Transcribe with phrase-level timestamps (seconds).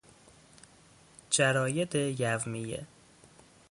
[1.31, 2.87] جراید یومیه